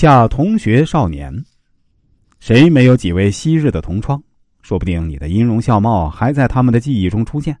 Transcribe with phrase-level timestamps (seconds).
[0.00, 1.44] 恰同学少年，
[2.38, 4.22] 谁没有几位昔日的同窗？
[4.62, 7.58] 说不定你的音容笑貌还在他们的记忆中出现。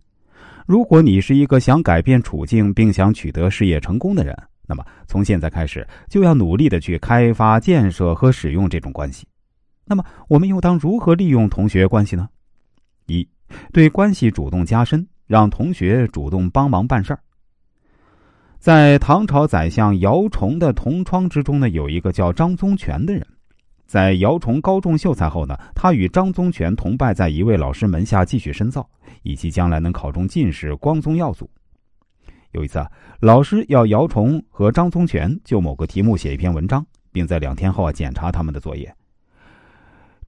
[0.64, 4.32] 如果你是一个想改变处境并想取得事业成功的人，
[4.68, 9.26] 那么从现在开始就要努力的去开发、建设和使用这种关系。
[9.84, 12.28] 那么，我们又当如何利用同学关系呢？
[13.06, 13.28] 一，
[13.72, 17.18] 对关系主动加深，让同学主动帮忙办事儿。
[18.58, 23.24] 在唐朝宰相姚崇的同窗之中呢，有一个叫张宗全的人。
[23.86, 28.86] 在姚崇高中秀才后呢，他与张宗全同拜在一位老师门下，继续深造，
[29.22, 31.48] 以及将来能考中进士、光宗耀祖。
[32.50, 32.84] 有一次，
[33.20, 38.92] 老师要姚崇和张宗全就某个题目写一篇文章，并在两天后啊检查他们的作业。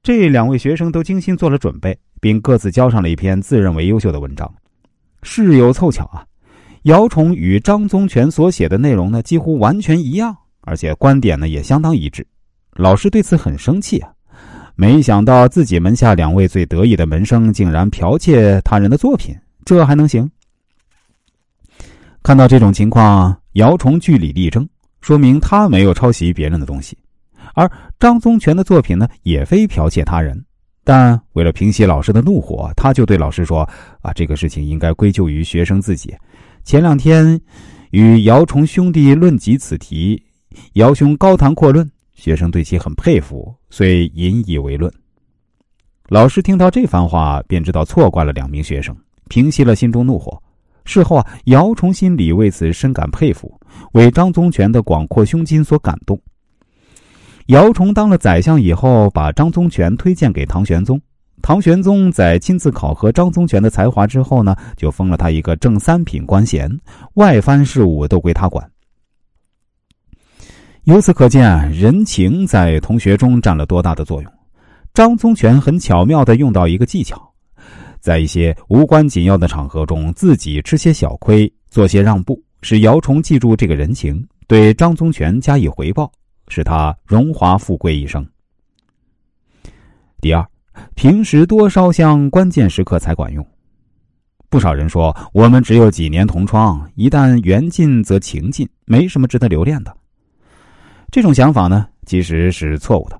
[0.02, 4.50] 这两位学生都精心做了准备，并各自交上了一篇自认为优秀的文章。
[5.22, 6.24] 事有凑巧啊，
[6.84, 12.26] 姚崇与张宗全所写的内容呢几乎完全一样，而且观点呢也相当一致。
[12.72, 14.10] 老师对此很生气啊！
[14.76, 20.30] 没想到自己门下两位最得意的门生竟然剽窃他人的作品，这还能行？
[22.22, 24.66] 看到这种情况，姚崇据理力争，
[25.02, 26.96] 说明他没有抄袭别人的东西，
[27.54, 30.42] 而张宗全的作品呢，也非剽窃他人。
[30.92, 33.60] 但为了平息老师的怒火，他就对老师说
[34.02, 36.12] ：“啊，这个事情应该归咎于学生自己。
[36.64, 37.40] 前两天
[37.92, 40.20] 与姚崇兄弟论及此题，
[40.72, 44.92] 姚兄高谈阔论。”学生对其很佩服，遂引以为论。
[46.08, 48.92] 老师听到这番话，便知道错怪了两名学生，
[49.28, 50.42] 平息了心中怒火。
[50.84, 53.56] 事后啊，姚崇心里为此深感佩服，
[53.92, 56.20] 为张宗全的广阔胸襟所感动。
[57.50, 61.00] 姚崇当了宰相以后，把张宗权推荐给唐玄宗。
[61.42, 66.70] 唐玄宗在亲自考核张宗权的才华之后呢，就封了他一个正三品官衔，
[67.14, 68.64] 外藩事务都归他管。
[70.84, 74.32] 由此可见，人情在同学中占了多大的作用。
[74.94, 77.20] 张宗权很巧妙的用到一个技巧，
[77.98, 86.10] 在一些无关紧要的场合中，自己吃些小亏，做些让步，使姚崇记住这个人情，对张宗权加以回报，
[86.50, 88.26] 使他荣华富贵一生。
[90.20, 90.46] 第二，
[90.94, 93.46] 平时多烧香，关键时刻才管用。
[94.50, 99.96] 不少人说，我们只有几年同窗，一旦缘尽则情尽，没什么值得留恋的。
[101.12, 103.18] 这种想法呢，其实是错误的。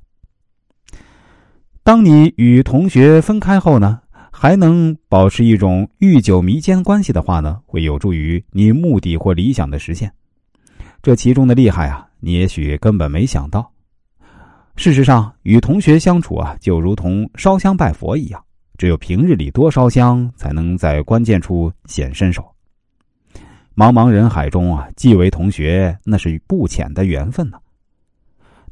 [1.84, 4.00] 当你与同学分开后呢，
[4.32, 10.12] 还能保持一种愈久弥坚关系的话呢，会有助于你目的或理想的实现。
[11.00, 13.70] 这其中的厉害啊，你也许根本没想到。
[14.76, 18.42] 事实上，与同学相处啊，就如同烧香拜佛一样，
[18.78, 22.44] 只有平日里多烧香，才能在关键处显身手。
[23.74, 27.58] 茫茫人海中啊，既为同学，那是不浅的缘分呢。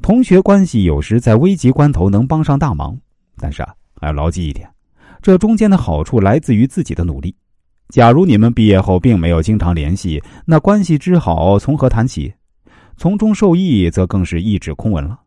[0.01, 2.97] 同学关系有时在危急关头能帮上大忙，
[3.37, 4.67] 但是啊，还要牢记一点，
[5.21, 7.35] 这中间的好处来自于自己的努力。
[7.89, 12.33] 假如你们毕业后并没有经常联系，那关系之好从何谈起？
[12.99, 15.17] 从中受益则更是一纸空文了。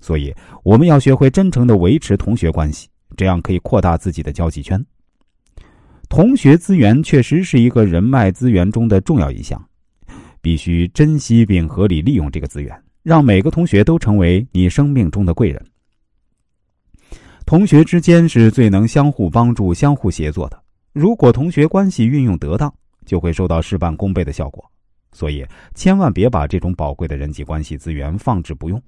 [0.00, 4.84] 所以，我们要学会真诚的维持同学关系，这样可以扩大自己的交际圈。
[6.10, 9.58] 同学资源确实是一个人脉资源中的重要一项，
[10.42, 12.78] 必须珍惜并合理利用这个资源。
[13.02, 15.60] 让每个同学都成为你生命中的贵人。
[17.46, 20.62] 同学之间是最能相互帮助、相互协作的。
[20.92, 22.72] 如果同学关系运用得当，
[23.06, 24.64] 就会收到事半功倍的效果。
[25.12, 28.82] 所以，千万别把这种宝贵的人际关系资源放置不用。